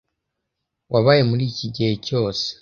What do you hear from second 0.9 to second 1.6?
wabaye muri